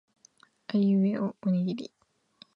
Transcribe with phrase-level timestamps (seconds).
[0.65, 1.93] あいうえおおにぎり